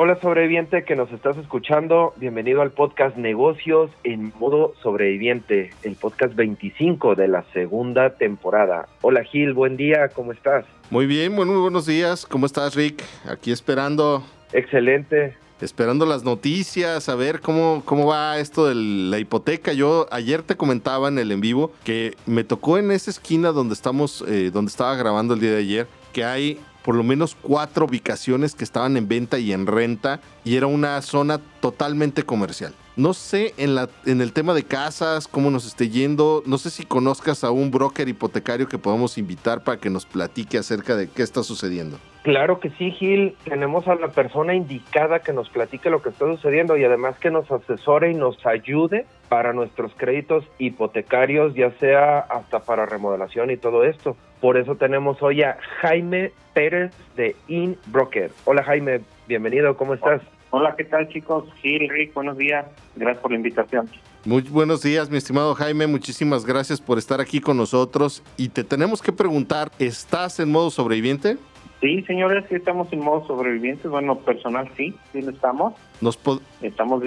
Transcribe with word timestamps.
Hola 0.00 0.16
sobreviviente 0.20 0.84
que 0.84 0.94
nos 0.94 1.10
estás 1.10 1.36
escuchando, 1.38 2.14
bienvenido 2.18 2.62
al 2.62 2.70
podcast 2.70 3.16
Negocios 3.16 3.90
en 4.04 4.32
modo 4.38 4.72
sobreviviente, 4.80 5.70
el 5.82 5.96
podcast 5.96 6.36
25 6.36 7.16
de 7.16 7.26
la 7.26 7.42
segunda 7.52 8.10
temporada. 8.10 8.86
Hola 9.00 9.24
Gil, 9.24 9.54
buen 9.54 9.76
día, 9.76 10.06
¿cómo 10.14 10.30
estás? 10.30 10.64
Muy 10.90 11.06
bien, 11.06 11.34
muy, 11.34 11.46
muy 11.46 11.56
buenos 11.56 11.84
días, 11.84 12.26
¿cómo 12.26 12.46
estás 12.46 12.76
Rick? 12.76 13.02
Aquí 13.28 13.50
esperando. 13.50 14.22
Excelente. 14.52 15.34
Esperando 15.60 16.06
las 16.06 16.22
noticias, 16.22 17.08
a 17.08 17.16
ver 17.16 17.40
cómo, 17.40 17.82
cómo 17.84 18.06
va 18.06 18.38
esto 18.38 18.68
de 18.68 18.76
la 18.76 19.18
hipoteca. 19.18 19.72
Yo 19.72 20.06
ayer 20.12 20.44
te 20.44 20.56
comentaba 20.56 21.08
en 21.08 21.18
el 21.18 21.32
en 21.32 21.40
vivo 21.40 21.72
que 21.82 22.14
me 22.24 22.44
tocó 22.44 22.78
en 22.78 22.92
esa 22.92 23.10
esquina 23.10 23.50
donde 23.50 23.74
estamos, 23.74 24.24
eh, 24.28 24.52
donde 24.52 24.68
estaba 24.68 24.94
grabando 24.94 25.34
el 25.34 25.40
día 25.40 25.50
de 25.50 25.58
ayer, 25.58 25.86
que 26.12 26.22
hay 26.22 26.60
por 26.82 26.94
lo 26.94 27.02
menos 27.02 27.36
cuatro 27.40 27.86
ubicaciones 27.86 28.54
que 28.54 28.64
estaban 28.64 28.96
en 28.96 29.08
venta 29.08 29.38
y 29.38 29.52
en 29.52 29.66
renta 29.66 30.20
y 30.44 30.56
era 30.56 30.66
una 30.66 31.00
zona 31.02 31.38
totalmente 31.60 32.22
comercial. 32.22 32.74
No 32.96 33.14
sé 33.14 33.54
en, 33.58 33.76
la, 33.76 33.88
en 34.06 34.20
el 34.20 34.32
tema 34.32 34.54
de 34.54 34.64
casas, 34.64 35.28
cómo 35.28 35.52
nos 35.52 35.64
esté 35.66 35.88
yendo. 35.88 36.42
No 36.46 36.58
sé 36.58 36.70
si 36.70 36.84
conozcas 36.84 37.44
a 37.44 37.52
un 37.52 37.70
broker 37.70 38.08
hipotecario 38.08 38.66
que 38.66 38.76
podamos 38.76 39.18
invitar 39.18 39.62
para 39.62 39.78
que 39.78 39.88
nos 39.88 40.04
platique 40.04 40.58
acerca 40.58 40.96
de 40.96 41.08
qué 41.08 41.22
está 41.22 41.44
sucediendo. 41.44 41.98
Claro 42.24 42.58
que 42.58 42.70
sí, 42.70 42.90
Gil. 42.90 43.36
Tenemos 43.44 43.86
a 43.86 43.94
la 43.94 44.08
persona 44.08 44.54
indicada 44.54 45.20
que 45.20 45.32
nos 45.32 45.48
platique 45.48 45.90
lo 45.90 46.02
que 46.02 46.08
está 46.08 46.26
sucediendo 46.26 46.76
y 46.76 46.82
además 46.82 47.16
que 47.20 47.30
nos 47.30 47.48
asesore 47.52 48.10
y 48.10 48.14
nos 48.14 48.44
ayude 48.44 49.06
para 49.28 49.52
nuestros 49.52 49.92
créditos 49.96 50.44
hipotecarios, 50.58 51.54
ya 51.54 51.70
sea 51.78 52.18
hasta 52.18 52.60
para 52.60 52.84
remodelación 52.84 53.52
y 53.52 53.56
todo 53.56 53.84
esto. 53.84 54.16
Por 54.40 54.56
eso 54.56 54.76
tenemos 54.76 55.20
hoy 55.22 55.42
a 55.42 55.58
Jaime 55.80 56.32
Pérez 56.54 56.92
de 57.16 57.34
InBroker. 57.48 58.30
Hola 58.44 58.62
Jaime, 58.62 59.00
bienvenido, 59.26 59.76
¿cómo 59.76 59.94
estás? 59.94 60.22
Hola, 60.50 60.74
¿qué 60.76 60.84
tal 60.84 61.08
chicos? 61.08 61.44
Gil, 61.60 61.88
Rick, 61.88 62.14
buenos 62.14 62.38
días. 62.38 62.64
Gracias 62.96 63.20
por 63.20 63.32
la 63.32 63.36
invitación. 63.36 63.88
Muy 64.24 64.42
buenos 64.42 64.82
días, 64.82 65.10
mi 65.10 65.16
estimado 65.16 65.54
Jaime. 65.54 65.86
Muchísimas 65.86 66.46
gracias 66.46 66.80
por 66.80 66.98
estar 66.98 67.20
aquí 67.20 67.40
con 67.40 67.56
nosotros. 67.56 68.22
Y 68.36 68.48
te 68.48 68.64
tenemos 68.64 69.02
que 69.02 69.12
preguntar, 69.12 69.70
¿estás 69.78 70.40
en 70.40 70.50
modo 70.50 70.70
sobreviviente? 70.70 71.36
Sí, 71.80 72.02
señores, 72.02 72.44
sí 72.48 72.54
estamos 72.54 72.92
en 72.92 73.00
modo 73.00 73.26
sobreviviente. 73.26 73.88
Bueno, 73.88 74.18
personal 74.18 74.70
sí, 74.76 74.94
sí 75.12 75.22
lo 75.22 75.30
estamos. 75.30 75.74
Nos 76.00 76.18
estamos, 76.62 77.02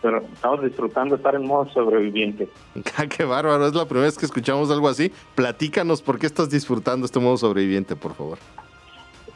pero 0.00 0.18
estamos 0.32 0.62
disfrutando 0.62 1.14
de 1.14 1.20
estar 1.20 1.34
en 1.34 1.46
modo 1.46 1.70
sobreviviente. 1.72 2.48
Ah, 2.96 3.06
qué 3.06 3.24
bárbaro, 3.24 3.66
es 3.66 3.74
la 3.74 3.84
primera 3.84 4.06
vez 4.06 4.18
que 4.18 4.26
escuchamos 4.26 4.70
algo 4.70 4.88
así. 4.88 5.12
Platícanos 5.34 6.02
por 6.02 6.18
qué 6.18 6.26
estás 6.26 6.50
disfrutando 6.50 7.06
este 7.06 7.18
modo 7.18 7.36
sobreviviente, 7.36 7.96
por 7.96 8.14
favor. 8.14 8.38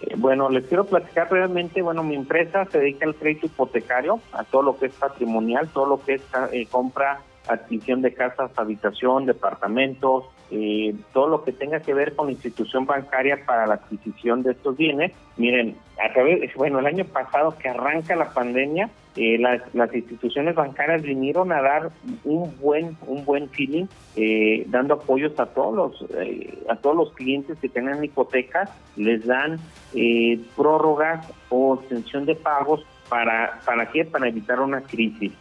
Eh, 0.02 0.14
bueno, 0.16 0.50
les 0.50 0.64
quiero 0.66 0.84
platicar 0.84 1.30
realmente, 1.30 1.80
bueno, 1.80 2.02
mi 2.02 2.14
empresa 2.14 2.64
se 2.66 2.78
dedica 2.78 3.06
al 3.06 3.14
crédito 3.14 3.46
hipotecario, 3.46 4.20
a 4.32 4.44
todo 4.44 4.62
lo 4.62 4.78
que 4.78 4.86
es 4.86 4.92
patrimonial, 4.92 5.68
todo 5.68 5.86
lo 5.86 6.04
que 6.04 6.14
es 6.14 6.22
eh, 6.52 6.66
compra, 6.70 7.20
adquisición 7.46 8.02
de 8.02 8.12
casas, 8.12 8.50
habitación, 8.56 9.26
departamentos, 9.26 10.24
eh, 10.50 10.94
todo 11.12 11.28
lo 11.28 11.44
que 11.44 11.52
tenga 11.52 11.80
que 11.80 11.94
ver 11.94 12.14
con 12.14 12.30
institución 12.30 12.86
bancaria 12.86 13.44
para 13.46 13.66
la 13.66 13.74
adquisición 13.74 14.42
de 14.42 14.52
estos 14.52 14.76
bienes. 14.76 15.12
Miren, 15.36 15.76
a 16.04 16.12
través, 16.12 16.54
bueno, 16.54 16.78
el 16.78 16.86
año 16.86 17.04
pasado 17.04 17.56
que 17.58 17.68
arranca 17.68 18.16
la 18.16 18.30
pandemia, 18.30 18.90
eh, 19.16 19.38
las, 19.38 19.62
las, 19.74 19.94
instituciones 19.94 20.54
bancarias 20.54 21.02
vinieron 21.02 21.52
a 21.52 21.62
dar 21.62 21.90
un 22.24 22.52
buen 22.60 22.96
un 23.06 23.24
buen 23.24 23.48
feeling, 23.50 23.86
eh, 24.16 24.64
dando 24.68 24.94
apoyos 24.94 25.38
a 25.38 25.46
todos 25.46 25.74
los 25.74 26.10
a 26.68 26.76
todos 26.76 26.96
los 26.96 27.12
clientes 27.12 27.58
que 27.60 27.68
tengan 27.68 28.02
hipotecas, 28.04 28.70
les 28.96 29.24
dan 29.26 29.58
prórrogas 30.56 31.26
o 31.48 31.76
extensión 31.76 32.26
de 32.26 32.34
pagos 32.34 32.84
para 33.08 33.60
para 33.64 33.90
qué 33.90 34.04
para 34.04 34.28
evitar 34.28 34.60
una 34.60 34.80
crisis. 34.80 35.32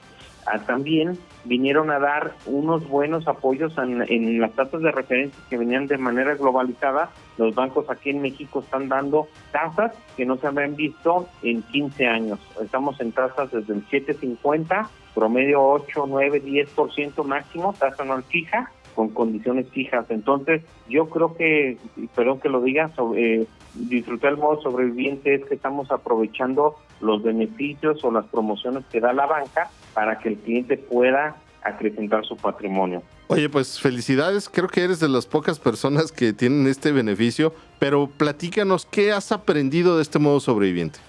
Ah, 0.46 0.60
también 0.60 1.18
vinieron 1.46 1.90
a 1.90 2.00
dar 2.00 2.34
unos 2.46 2.88
buenos 2.88 3.28
apoyos 3.28 3.74
en, 3.78 4.42
las 4.42 4.54
tasas 4.54 4.82
de 4.82 4.92
referencia 4.92 5.42
que 5.50 5.58
venían 5.58 5.88
de 5.88 5.98
manera 5.98 6.36
globalizada. 6.36 7.12
Los 7.38 7.56
bancos 7.56 7.90
aquí 7.90 8.10
en 8.10 8.22
México 8.22 8.60
están 8.60 8.90
dando 8.90 9.28
tasas 9.52 9.94
que 10.18 10.26
no 10.26 10.38
se 10.38 10.48
habían 10.48 10.76
visto 10.76 11.28
en 11.42 11.62
15 11.64 12.08
años. 12.08 12.40
Estamos 12.62 13.00
en 13.00 13.12
tasas 13.12 13.52
desde 13.52 13.74
el 13.74 13.88
7.50, 13.88 14.88
promedio 15.16 15.62
8, 15.62 16.06
9, 16.08 16.44
10% 16.44 17.24
máximo, 17.24 17.74
tasa 17.78 18.04
anual 18.04 18.24
fija 18.24 18.72
con 18.96 19.10
condiciones 19.10 19.68
fijas. 19.70 20.06
Entonces, 20.10 20.62
yo 20.88 21.10
creo 21.10 21.36
que, 21.36 21.78
perdón 22.16 22.40
que 22.40 22.50
lo 22.50 22.62
diga, 22.62 22.90
sobre, 22.90 23.48
disfrutar 23.74 24.34
el 24.34 24.38
modo 24.38 24.62
sobreviviente 24.62 25.36
es 25.36 25.46
que 25.46 25.56
estamos 25.56 25.92
aprovechando 25.92 26.76
los 27.02 27.24
beneficios 27.24 28.04
o 28.04 28.12
las 28.12 28.26
promociones 28.26 28.86
que 28.92 29.00
da 29.00 29.14
la 29.14 29.26
banca 29.26 29.70
para 29.94 30.20
que 30.20 30.30
el 30.30 30.38
cliente 30.38 30.78
pueda 30.78 31.36
acrecentar 31.64 32.26
su 32.26 32.36
patrimonio. 32.36 33.02
Oye, 33.28 33.50
pues 33.50 33.80
felicidades, 33.80 34.50
creo 34.50 34.68
que 34.68 34.84
eres 34.84 35.00
de 35.00 35.08
las 35.08 35.26
pocas 35.26 35.60
personas 35.60 36.12
que 36.12 36.34
tienen 36.34 36.68
este 36.68 36.92
beneficio, 36.92 37.54
pero 37.80 38.08
platícanos, 38.08 38.86
¿qué 38.86 39.12
has 39.12 39.32
aprendido 39.32 39.96
de 39.96 40.02
este 40.02 40.20
modo 40.20 40.40
sobreviviente? 40.40 41.00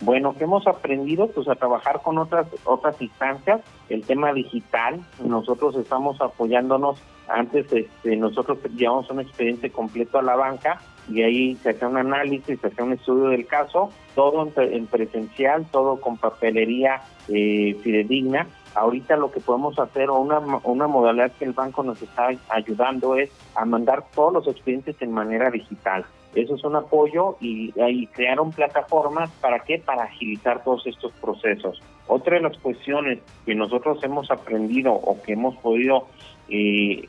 Bueno, 0.00 0.34
que 0.36 0.44
hemos 0.44 0.66
aprendido 0.66 1.28
pues 1.28 1.46
a 1.48 1.54
trabajar 1.54 2.00
con 2.02 2.16
otras 2.18 2.46
otras 2.64 3.00
instancias, 3.00 3.60
el 3.90 4.02
tema 4.02 4.32
digital, 4.32 5.00
nosotros 5.22 5.76
estamos 5.76 6.20
apoyándonos, 6.20 6.98
antes 7.28 7.70
este, 7.70 8.16
nosotros 8.16 8.58
llevamos 8.74 9.10
un 9.10 9.20
expediente 9.20 9.70
completo 9.70 10.18
a 10.18 10.22
la 10.22 10.36
banca 10.36 10.80
y 11.10 11.22
ahí 11.22 11.56
se 11.56 11.70
hace 11.70 11.86
un 11.86 11.96
análisis, 11.96 12.60
se 12.60 12.66
hace 12.66 12.82
un 12.82 12.92
estudio 12.92 13.28
del 13.28 13.46
caso, 13.46 13.90
todo 14.14 14.48
en, 14.56 14.86
presencial, 14.86 15.66
todo 15.70 16.00
con 16.00 16.16
papelería 16.16 17.02
eh, 17.28 17.76
fidedigna. 17.82 18.46
Ahorita 18.74 19.16
lo 19.16 19.32
que 19.32 19.40
podemos 19.40 19.78
hacer 19.78 20.10
o 20.10 20.20
una, 20.20 20.38
una 20.62 20.86
modalidad 20.86 21.32
que 21.32 21.44
el 21.44 21.52
banco 21.52 21.82
nos 21.82 22.00
está 22.00 22.30
ayudando 22.48 23.16
es 23.16 23.30
a 23.56 23.64
mandar 23.64 24.04
todos 24.14 24.32
los 24.32 24.46
expedientes 24.46 24.96
en 25.00 25.12
manera 25.12 25.50
digital. 25.50 26.04
Eso 26.34 26.54
es 26.54 26.62
un 26.62 26.76
apoyo 26.76 27.36
y, 27.40 27.72
y 27.76 28.06
crearon 28.06 28.52
plataformas 28.52 29.30
para 29.40 29.58
qué? 29.60 29.78
Para 29.78 30.04
agilizar 30.04 30.62
todos 30.62 30.86
estos 30.86 31.12
procesos. 31.14 31.82
Otra 32.06 32.36
de 32.36 32.42
las 32.42 32.56
cuestiones 32.58 33.18
que 33.44 33.56
nosotros 33.56 34.02
hemos 34.04 34.30
aprendido 34.30 34.92
o 34.92 35.20
que 35.22 35.32
hemos 35.32 35.56
podido 35.56 36.06
eh, 36.48 37.08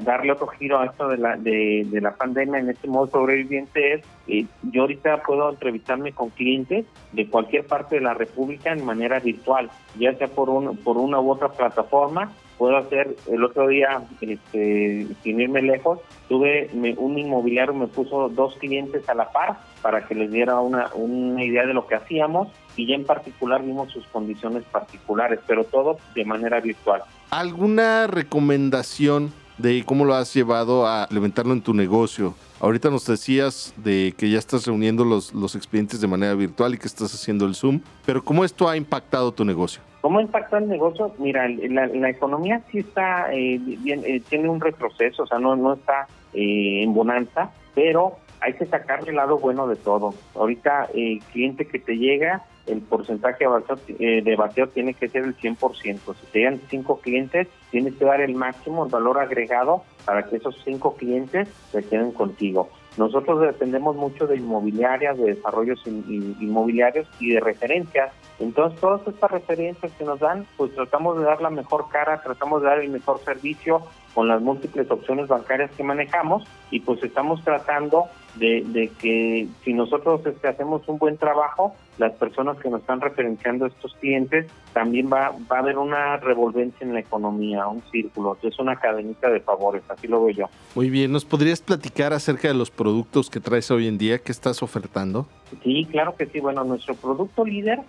darle 0.00 0.32
otro 0.32 0.46
giro 0.48 0.78
a 0.78 0.86
esto 0.86 1.08
de 1.08 1.18
la, 1.18 1.36
de, 1.36 1.86
la 2.00 2.14
pandemia 2.14 2.60
en 2.60 2.70
este 2.70 2.88
modo 2.88 3.06
sobreviviente 3.06 3.94
es, 3.94 4.02
eh, 4.26 4.46
yo 4.62 4.82
ahorita 4.82 5.22
puedo 5.22 5.50
entrevistarme 5.50 6.12
con 6.12 6.30
clientes 6.30 6.86
de 7.12 7.28
cualquier 7.28 7.66
parte 7.66 7.96
de 7.96 8.02
la 8.02 8.14
República 8.14 8.72
en 8.72 8.84
manera 8.84 9.20
virtual, 9.20 9.70
ya 9.98 10.14
sea 10.14 10.28
por, 10.28 10.50
un, 10.50 10.76
por 10.76 10.96
una 10.96 11.20
u 11.20 11.30
otra 11.30 11.48
plataforma. 11.48 12.32
Puedo 12.58 12.76
hacer 12.76 13.16
el 13.30 13.42
otro 13.42 13.66
día 13.66 14.02
este, 14.20 15.08
sin 15.22 15.40
irme 15.40 15.60
lejos 15.60 15.98
tuve 16.28 16.70
un 16.96 17.18
inmobiliario 17.18 17.74
me 17.74 17.86
puso 17.86 18.28
dos 18.28 18.56
clientes 18.56 19.08
a 19.08 19.14
la 19.14 19.30
par 19.30 19.58
para 19.82 20.06
que 20.06 20.14
les 20.14 20.30
diera 20.30 20.60
una, 20.60 20.90
una 20.94 21.44
idea 21.44 21.66
de 21.66 21.74
lo 21.74 21.86
que 21.86 21.96
hacíamos 21.96 22.48
y 22.76 22.86
ya 22.86 22.94
en 22.94 23.04
particular 23.04 23.62
vimos 23.62 23.92
sus 23.92 24.06
condiciones 24.06 24.64
particulares 24.64 25.40
pero 25.46 25.64
todo 25.64 25.98
de 26.14 26.24
manera 26.24 26.60
virtual. 26.60 27.02
Alguna 27.30 28.06
recomendación 28.06 29.32
de 29.58 29.84
cómo 29.84 30.04
lo 30.04 30.14
has 30.14 30.32
llevado 30.34 30.86
a 30.86 31.02
implementarlo 31.02 31.52
en 31.52 31.62
tu 31.62 31.74
negocio. 31.74 32.34
Ahorita 32.60 32.90
nos 32.90 33.06
decías 33.06 33.74
de 33.76 34.14
que 34.16 34.30
ya 34.30 34.38
estás 34.38 34.66
reuniendo 34.66 35.04
los, 35.04 35.34
los 35.34 35.54
expedientes 35.54 36.00
de 36.00 36.06
manera 36.06 36.34
virtual 36.34 36.74
y 36.74 36.78
que 36.78 36.86
estás 36.86 37.14
haciendo 37.14 37.46
el 37.46 37.54
Zoom, 37.54 37.80
pero 38.06 38.24
¿cómo 38.24 38.44
esto 38.44 38.68
ha 38.68 38.76
impactado 38.76 39.32
tu 39.32 39.44
negocio? 39.44 39.82
¿Cómo 40.00 40.20
impacta 40.20 40.58
el 40.58 40.68
negocio? 40.68 41.14
Mira, 41.18 41.48
la, 41.48 42.10
economía 42.10 42.60
sí 42.70 42.78
está 42.78 43.32
eh, 43.32 43.58
bien, 43.58 44.02
eh, 44.04 44.20
tiene 44.28 44.48
un 44.50 44.60
retroceso, 44.60 45.22
o 45.22 45.26
sea, 45.26 45.38
no, 45.38 45.56
no 45.56 45.72
está 45.72 46.08
eh, 46.34 46.82
en 46.82 46.92
bonanza, 46.92 47.50
pero 47.74 48.18
hay 48.44 48.52
que 48.52 48.66
sacarle 48.66 49.10
el 49.10 49.16
lado 49.16 49.38
bueno 49.38 49.66
de 49.66 49.76
todo. 49.76 50.14
Ahorita 50.34 50.88
el 50.92 51.20
cliente 51.32 51.66
que 51.66 51.78
te 51.78 51.96
llega 51.96 52.44
el 52.66 52.80
porcentaje 52.80 53.44
de 53.44 54.36
vacío, 54.36 54.64
eh, 54.64 54.70
tiene 54.72 54.94
que 54.94 55.08
ser 55.08 55.24
el 55.24 55.36
100%. 55.36 56.14
Si 56.14 56.26
te 56.26 56.38
llegan 56.38 56.60
cinco 56.68 56.98
clientes, 57.00 57.48
tienes 57.70 57.94
que 57.94 58.04
dar 58.04 58.20
el 58.20 58.34
máximo, 58.34 58.84
el 58.84 58.90
valor 58.90 59.18
agregado 59.18 59.82
para 60.04 60.24
que 60.24 60.36
esos 60.36 60.60
cinco 60.64 60.94
clientes 60.96 61.48
se 61.72 61.82
queden 61.82 62.12
contigo. 62.12 62.68
Nosotros 62.96 63.40
dependemos 63.40 63.96
mucho 63.96 64.26
de 64.26 64.36
inmobiliarias, 64.36 65.18
de 65.18 65.34
desarrollos 65.34 65.82
inmobiliarios 65.86 67.08
y 67.18 67.32
de 67.32 67.40
referencias. 67.40 68.12
Entonces, 68.38 68.80
todas 68.80 69.06
estas 69.06 69.30
referencias 69.30 69.92
que 69.92 70.04
nos 70.04 70.20
dan, 70.20 70.46
pues 70.56 70.72
tratamos 70.74 71.18
de 71.18 71.24
dar 71.24 71.42
la 71.42 71.50
mejor 71.50 71.88
cara, 71.88 72.22
tratamos 72.22 72.62
de 72.62 72.68
dar 72.68 72.78
el 72.78 72.90
mejor 72.90 73.18
servicio 73.24 73.82
con 74.14 74.28
las 74.28 74.40
múltiples 74.40 74.88
opciones 74.90 75.26
bancarias 75.26 75.72
que 75.72 75.82
manejamos 75.82 76.44
y 76.70 76.80
pues 76.80 77.02
estamos 77.02 77.42
tratando 77.42 78.04
de, 78.36 78.90
que 79.00 79.46
si 79.64 79.72
nosotros 79.72 80.24
este, 80.26 80.48
hacemos 80.48 80.86
un 80.88 80.98
buen 80.98 81.16
trabajo, 81.16 81.74
las 81.98 82.12
personas 82.14 82.58
que 82.58 82.68
nos 82.68 82.80
están 82.80 83.00
referenciando 83.00 83.64
a 83.64 83.68
estos 83.68 83.94
clientes, 83.94 84.46
también 84.72 85.08
va, 85.12 85.32
va 85.50 85.56
a 85.56 85.60
haber 85.60 85.78
una 85.78 86.16
revolvencia 86.16 86.84
en 86.84 86.94
la 86.94 87.00
economía, 87.00 87.66
un 87.68 87.82
círculo, 87.92 88.36
es 88.42 88.58
una 88.58 88.76
cadenita 88.76 89.30
de 89.30 89.40
favores, 89.40 89.82
así 89.88 90.08
lo 90.08 90.24
veo 90.24 90.34
yo. 90.34 90.46
Muy 90.74 90.90
bien, 90.90 91.12
¿nos 91.12 91.24
podrías 91.24 91.62
platicar 91.62 92.12
acerca 92.12 92.48
de 92.48 92.54
los 92.54 92.70
productos 92.70 93.30
que 93.30 93.40
traes 93.40 93.70
hoy 93.70 93.86
en 93.86 93.98
día, 93.98 94.18
que 94.18 94.32
estás 94.32 94.62
ofertando? 94.62 95.26
Sí, 95.62 95.86
claro 95.90 96.16
que 96.16 96.26
sí, 96.26 96.40
bueno, 96.40 96.64
nuestro 96.64 96.94
producto 96.94 97.44
líder 97.44 97.80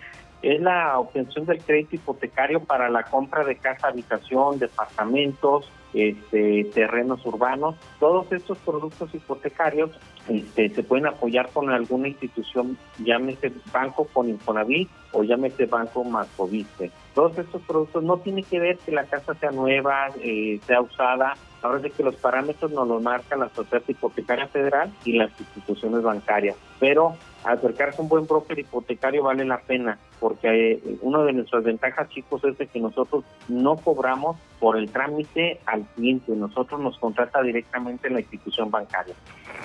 es 0.42 0.62
la 0.62 1.00
obtención 1.00 1.46
del 1.46 1.64
crédito 1.64 1.96
hipotecario 1.96 2.60
para 2.60 2.90
la 2.90 3.04
compra 3.04 3.44
de 3.44 3.56
casa, 3.56 3.88
habitación, 3.88 4.60
departamentos, 4.60 5.68
este, 5.96 6.66
terrenos 6.74 7.26
urbanos. 7.26 7.76
Todos 8.00 8.32
estos 8.32 8.58
productos 8.60 9.14
hipotecarios 9.16 9.92
este, 10.28 10.70
se 10.70 10.84
pueden 10.84 11.08
apoyar 11.08 11.50
con 11.50 11.70
alguna 11.70 12.10
institución, 12.10 12.78
llámese 13.00 13.52
banco 13.72 14.08
con 14.12 14.30
Infonavit 14.30 14.90
o 15.14 15.24
llámese 15.24 15.66
banco 15.66 16.04
Mascoviste. 16.04 16.92
Todos 17.14 17.38
estos 17.38 17.62
productos 17.62 18.04
no 18.04 18.18
tiene 18.18 18.44
que 18.44 18.60
ver 18.60 18.78
que 18.80 18.92
la 18.92 19.06
casa 19.06 19.34
sea 19.36 19.52
nueva, 19.52 20.10
eh, 20.22 20.60
sea 20.68 20.82
usada, 20.82 21.36
Ahora 21.66 21.80
sí 21.80 21.90
que 21.90 22.04
los 22.04 22.16
parámetros 22.18 22.72
nos 22.72 22.88
los 22.88 23.02
marcan 23.02 23.40
la 23.40 23.50
Sociedad 23.50 23.82
Hipotecaria 23.88 24.48
Federal 24.48 24.94
y 25.04 25.14
las 25.14 25.32
instituciones 25.40 26.04
bancarias. 26.04 26.56
Pero 26.80 27.16
acercarse 27.44 27.98
a 27.98 28.04
un 28.04 28.10
buen 28.10 28.28
broker 28.28 28.60
hipotecario 28.60 29.24
vale 29.24 29.46
la 29.46 29.58
pena, 29.58 29.98
porque 30.26 30.72
eh, 30.72 30.82
una 31.02 31.22
de 31.22 31.34
nuestras 31.34 31.64
ventajas, 31.64 32.10
chicos, 32.10 32.44
es 32.46 32.58
de 32.58 32.66
que 32.66 32.80
nosotros 32.80 33.24
no 33.48 33.76
cobramos 33.76 34.38
por 34.60 34.76
el 34.76 34.90
trámite 34.90 35.60
al 35.68 35.84
cliente, 35.96 36.32
nosotros 36.32 36.82
nos 36.82 36.98
contrata 36.98 37.44
directamente 37.44 38.10
la 38.10 38.22
institución 38.22 38.72
bancaria. 38.72 39.14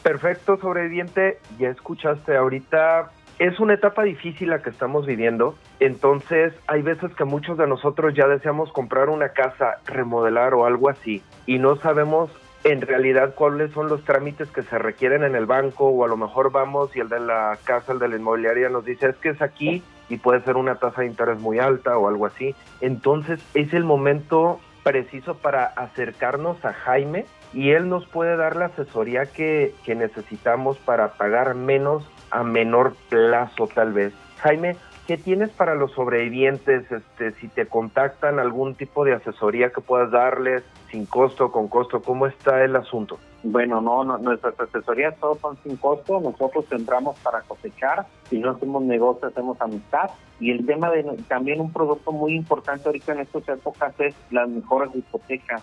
Perfecto, 0.02 0.58
sobreviviente, 0.58 1.38
ya 1.58 1.70
escuchaste 1.70 2.36
ahorita 2.36 3.10
es 3.38 3.58
una 3.58 3.72
etapa 3.72 4.02
difícil 4.02 4.50
la 4.50 4.60
que 4.60 4.68
estamos 4.68 5.06
viviendo, 5.06 5.54
entonces 5.78 6.52
hay 6.66 6.82
veces 6.82 7.14
que 7.14 7.24
muchos 7.24 7.56
de 7.56 7.66
nosotros 7.66 8.12
ya 8.12 8.28
deseamos 8.28 8.70
comprar 8.70 9.08
una 9.08 9.30
casa, 9.30 9.78
remodelar 9.86 10.52
o 10.52 10.66
algo 10.66 10.90
así, 10.90 11.22
y 11.46 11.58
no 11.58 11.76
sabemos 11.76 12.30
en 12.64 12.82
realidad 12.82 13.34
cuáles 13.34 13.72
son 13.72 13.88
los 13.88 14.04
trámites 14.04 14.50
que 14.50 14.62
se 14.64 14.76
requieren 14.76 15.24
en 15.24 15.36
el 15.36 15.46
banco 15.46 15.86
o 15.86 16.04
a 16.04 16.08
lo 16.08 16.18
mejor 16.18 16.52
vamos 16.52 16.94
y 16.94 17.00
el 17.00 17.08
de 17.08 17.20
la 17.20 17.58
casa, 17.64 17.94
el 17.94 17.98
de 17.98 18.08
la 18.08 18.16
inmobiliaria 18.16 18.68
nos 18.68 18.84
dice 18.84 19.08
es 19.08 19.16
que 19.16 19.30
es 19.30 19.40
aquí 19.40 19.82
y 20.10 20.18
puede 20.18 20.42
ser 20.42 20.56
una 20.56 20.74
tasa 20.74 21.00
de 21.00 21.06
interés 21.06 21.40
muy 21.40 21.58
alta 21.58 21.96
o 21.96 22.08
algo 22.08 22.26
así. 22.26 22.54
Entonces 22.82 23.40
es 23.54 23.72
el 23.72 23.84
momento 23.84 24.60
preciso 24.82 25.38
para 25.38 25.64
acercarnos 25.64 26.62
a 26.64 26.72
Jaime 26.72 27.24
y 27.52 27.70
él 27.70 27.88
nos 27.88 28.06
puede 28.06 28.36
dar 28.36 28.56
la 28.56 28.66
asesoría 28.66 29.26
que, 29.26 29.74
que 29.84 29.94
necesitamos 29.94 30.78
para 30.78 31.12
pagar 31.12 31.54
menos 31.54 32.04
a 32.30 32.42
menor 32.42 32.94
plazo 33.08 33.68
tal 33.72 33.92
vez. 33.92 34.12
Jaime, 34.38 34.76
¿qué 35.06 35.16
tienes 35.16 35.50
para 35.50 35.74
los 35.74 35.92
sobrevivientes? 35.92 36.90
Este, 36.90 37.32
si 37.32 37.48
te 37.48 37.66
contactan 37.66 38.38
algún 38.38 38.74
tipo 38.74 39.04
de 39.04 39.14
asesoría 39.14 39.70
que 39.70 39.80
puedas 39.80 40.10
darles 40.10 40.62
sin 40.90 41.06
costo, 41.06 41.52
con 41.52 41.68
costo, 41.68 42.02
¿cómo 42.02 42.26
está 42.26 42.64
el 42.64 42.76
asunto? 42.76 43.18
Bueno, 43.42 43.80
no, 43.80 44.04
nuestras 44.18 44.58
asesorías 44.60 45.16
todos 45.18 45.38
son 45.38 45.56
sin 45.62 45.76
costo, 45.76 46.20
nosotros 46.20 46.66
entramos 46.72 47.18
para 47.20 47.40
cosechar, 47.42 48.06
si 48.28 48.38
no 48.38 48.50
hacemos 48.50 48.82
negocio 48.82 49.28
hacemos 49.28 49.58
amistad. 49.60 50.10
Y 50.38 50.50
el 50.50 50.66
tema 50.66 50.90
de 50.90 51.04
también 51.28 51.60
un 51.60 51.72
producto 51.72 52.12
muy 52.12 52.34
importante 52.34 52.88
ahorita 52.88 53.12
en 53.12 53.20
estas 53.20 53.48
épocas 53.48 53.94
es 53.98 54.14
las 54.30 54.48
mejores 54.48 54.94
hipotecas. 54.94 55.62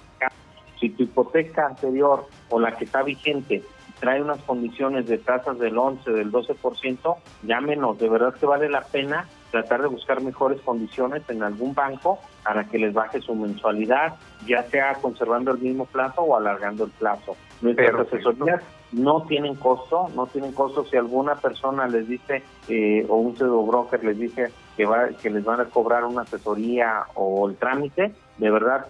Si 0.80 0.90
tu 0.90 1.04
hipoteca 1.04 1.68
anterior 1.68 2.26
o 2.50 2.60
la 2.60 2.72
que 2.76 2.86
está 2.86 3.04
vigente 3.04 3.64
trae 4.00 4.22
unas 4.22 4.40
condiciones 4.44 5.08
de 5.08 5.18
tasas 5.18 5.58
del 5.58 5.78
11, 5.78 6.12
del 6.12 6.32
12%, 6.32 7.16
llámenos, 7.44 7.98
de 7.98 8.10
verdad 8.10 8.36
que 8.36 8.46
vale 8.46 8.70
la 8.70 8.82
pena 8.82 9.28
tratar 9.52 9.82
de 9.82 9.88
buscar 9.88 10.22
mejores 10.22 10.62
condiciones 10.62 11.24
en 11.30 11.44
algún 11.44 11.74
banco 11.74 12.20
para 12.44 12.66
que 12.66 12.78
les 12.78 12.94
baje 12.94 13.22
su 13.22 13.36
mensualidad, 13.36 14.16
ya 14.46 14.64
sea 14.64 14.96
conservando 14.96 15.52
el 15.52 15.60
mismo 15.60 15.86
plazo 15.86 16.22
o 16.22 16.36
alargando 16.36 16.86
el 16.86 16.92
plazo. 16.92 17.36
Nuestras 17.62 18.08
asesorías 18.08 18.62
no 18.92 19.24
tienen 19.24 19.56
costo, 19.56 20.08
no 20.16 20.28
tienen 20.28 20.54
costo 20.54 20.86
si 20.86 20.96
alguna 20.96 21.36
persona 21.36 21.88
les 21.88 22.08
dice 22.08 22.44
eh, 22.70 23.06
o 23.10 23.18
un 23.18 23.36
pseudo 23.36 23.66
broker 23.66 24.04
les 24.04 24.18
dice 24.18 24.52
que 24.78 24.86
va 24.86 25.10
que 25.10 25.30
les 25.30 25.44
van 25.44 25.60
a 25.60 25.66
cobrar 25.66 26.06
una 26.06 26.22
asesoría 26.22 27.04
o 27.16 27.50
el 27.50 27.58
trámite, 27.58 28.14
de 28.38 28.52
verdad 28.52 28.88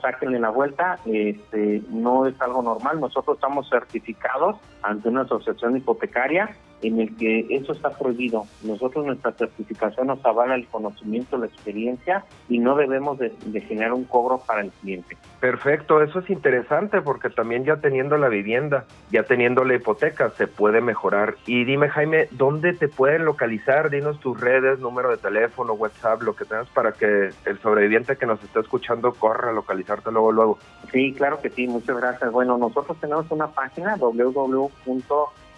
sáquenle 0.00 0.38
la 0.38 0.50
vuelta, 0.50 0.98
este, 1.06 1.82
no 1.90 2.26
es 2.26 2.40
algo 2.40 2.62
normal. 2.62 3.00
Nosotros 3.00 3.36
estamos 3.36 3.68
certificados 3.68 4.56
ante 4.82 5.08
una 5.08 5.22
asociación 5.22 5.76
hipotecaria 5.76 6.50
en 6.82 7.00
el 7.00 7.16
que 7.16 7.46
eso 7.50 7.72
está 7.72 7.90
prohibido. 7.90 8.44
Nosotros 8.62 9.04
nuestra 9.04 9.32
certificación 9.32 10.08
nos 10.08 10.24
avala 10.24 10.54
el 10.54 10.66
conocimiento, 10.66 11.36
la 11.38 11.46
experiencia 11.46 12.24
y 12.48 12.58
no 12.58 12.76
debemos 12.76 13.18
de, 13.18 13.30
generar 13.60 13.92
un 13.92 14.04
cobro 14.04 14.40
para 14.46 14.62
el 14.62 14.70
cliente. 14.70 15.16
Perfecto, 15.40 16.02
eso 16.02 16.20
es 16.20 16.30
interesante 16.30 17.00
porque 17.02 17.30
también 17.30 17.64
ya 17.64 17.76
teniendo 17.76 18.16
la 18.16 18.28
vivienda, 18.28 18.84
ya 19.10 19.24
teniendo 19.24 19.64
la 19.64 19.74
hipoteca, 19.74 20.30
se 20.30 20.46
puede 20.46 20.80
mejorar. 20.80 21.36
Y 21.46 21.64
dime 21.64 21.88
Jaime, 21.88 22.28
¿dónde 22.32 22.72
te 22.72 22.88
pueden 22.88 23.24
localizar? 23.24 23.90
Dinos 23.90 24.20
tus 24.20 24.40
redes, 24.40 24.78
número 24.78 25.10
de 25.10 25.16
teléfono, 25.16 25.74
WhatsApp, 25.74 26.22
lo 26.22 26.34
que 26.34 26.44
tengas 26.44 26.68
para 26.70 26.92
que 26.92 27.30
el 27.44 27.58
sobreviviente 27.60 28.16
que 28.16 28.26
nos 28.26 28.42
está 28.42 28.60
escuchando 28.60 29.12
corra 29.12 29.50
a 29.50 29.52
localizarte 29.52 30.10
luego, 30.10 30.32
luego. 30.32 30.58
Sí, 30.92 31.12
claro 31.12 31.40
que 31.40 31.50
sí, 31.50 31.66
muchas 31.66 31.96
gracias. 31.96 32.30
Bueno, 32.30 32.56
nosotros 32.56 32.96
tenemos 33.00 33.30
una 33.30 33.48
página 33.48 33.96
www 33.96 34.70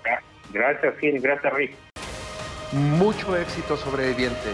Gracias, 0.51 0.97
Gil. 0.97 1.21
Gracias, 1.21 1.53
Rick. 1.53 1.75
Mucho 2.71 3.37
éxito, 3.37 3.77
sobreviviente. 3.77 4.49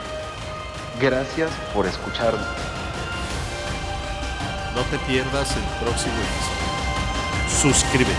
Gracias 1.01 1.49
por 1.73 1.85
escucharnos. 1.85 2.45
No 4.75 4.81
te 4.91 4.97
pierdas 5.07 5.55
el 5.55 5.63
próximo 5.85 6.15
episodio. 6.15 7.47
Suscríbete. 7.47 8.11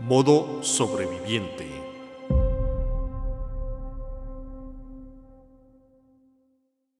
Modo 0.00 0.62
sobreviviente. 0.62 1.81